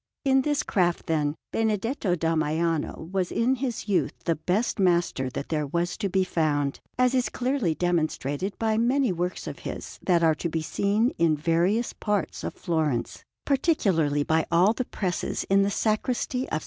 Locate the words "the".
4.25-4.33, 14.73-14.85, 15.61-15.69